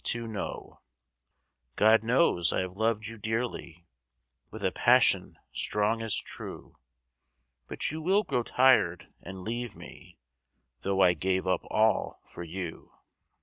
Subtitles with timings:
[1.75, 3.85] God knows I have loved you dearly,
[4.49, 6.75] With a passion strong as true;
[7.67, 10.17] But you will grow tired and leave me,
[10.79, 12.93] Though I gave up all for you.